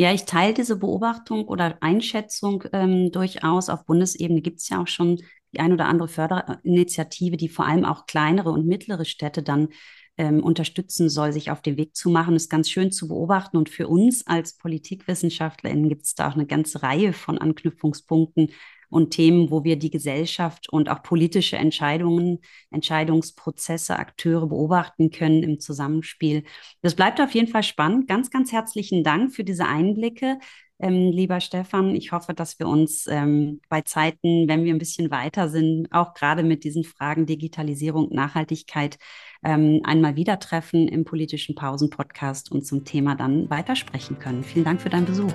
Ja, 0.00 0.14
ich 0.14 0.24
teile 0.24 0.54
diese 0.54 0.76
Beobachtung 0.76 1.44
oder 1.46 1.76
Einschätzung 1.82 2.64
ähm, 2.72 3.12
durchaus. 3.12 3.68
Auf 3.68 3.84
Bundesebene 3.84 4.40
gibt 4.40 4.60
es 4.60 4.70
ja 4.70 4.80
auch 4.80 4.86
schon 4.86 5.20
die 5.52 5.60
ein 5.60 5.74
oder 5.74 5.88
andere 5.88 6.08
Förderinitiative, 6.08 7.36
die 7.36 7.50
vor 7.50 7.66
allem 7.66 7.84
auch 7.84 8.06
kleinere 8.06 8.50
und 8.50 8.66
mittlere 8.66 9.04
Städte 9.04 9.42
dann 9.42 9.68
ähm, 10.16 10.42
unterstützen 10.42 11.10
soll, 11.10 11.34
sich 11.34 11.50
auf 11.50 11.60
den 11.60 11.76
Weg 11.76 11.94
zu 11.94 12.08
machen. 12.08 12.34
Ist 12.34 12.48
ganz 12.48 12.70
schön 12.70 12.92
zu 12.92 13.08
beobachten. 13.08 13.58
Und 13.58 13.68
für 13.68 13.88
uns 13.88 14.26
als 14.26 14.56
PolitikwissenschaftlerInnen 14.56 15.90
gibt 15.90 16.06
es 16.06 16.14
da 16.14 16.30
auch 16.30 16.34
eine 16.34 16.46
ganze 16.46 16.82
Reihe 16.82 17.12
von 17.12 17.36
Anknüpfungspunkten, 17.36 18.52
und 18.90 19.10
Themen, 19.10 19.50
wo 19.50 19.64
wir 19.64 19.76
die 19.76 19.90
Gesellschaft 19.90 20.68
und 20.68 20.88
auch 20.90 21.02
politische 21.02 21.56
Entscheidungen, 21.56 22.40
Entscheidungsprozesse, 22.70 23.96
Akteure 23.98 24.48
beobachten 24.48 25.10
können 25.10 25.42
im 25.42 25.60
Zusammenspiel. 25.60 26.44
Das 26.82 26.94
bleibt 26.94 27.20
auf 27.20 27.32
jeden 27.32 27.48
Fall 27.48 27.62
spannend. 27.62 28.08
Ganz, 28.08 28.30
ganz 28.30 28.52
herzlichen 28.52 29.04
Dank 29.04 29.32
für 29.32 29.44
diese 29.44 29.66
Einblicke. 29.66 30.38
Ähm, 30.82 31.10
lieber 31.12 31.40
Stefan, 31.40 31.94
ich 31.94 32.10
hoffe, 32.12 32.32
dass 32.32 32.58
wir 32.58 32.66
uns 32.66 33.06
ähm, 33.06 33.60
bei 33.68 33.82
Zeiten, 33.82 34.48
wenn 34.48 34.64
wir 34.64 34.74
ein 34.74 34.78
bisschen 34.78 35.10
weiter 35.10 35.48
sind, 35.48 35.88
auch 35.90 36.14
gerade 36.14 36.42
mit 36.42 36.64
diesen 36.64 36.84
Fragen 36.84 37.26
Digitalisierung, 37.26 38.08
Nachhaltigkeit, 38.10 38.98
ähm, 39.44 39.80
einmal 39.84 40.16
wieder 40.16 40.38
treffen 40.38 40.88
im 40.88 41.04
politischen 41.04 41.54
Pausen-Podcast 41.54 42.50
und 42.50 42.66
zum 42.66 42.84
Thema 42.84 43.14
dann 43.14 43.50
weitersprechen 43.50 44.18
können. 44.18 44.42
Vielen 44.42 44.64
Dank 44.64 44.80
für 44.80 44.90
deinen 44.90 45.06
Besuch. 45.06 45.32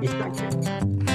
Ich 0.00 0.10
danke. 0.10 1.07